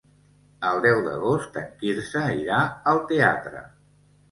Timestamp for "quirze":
1.83-2.25